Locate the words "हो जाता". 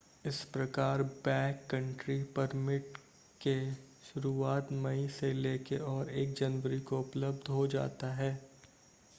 7.49-8.13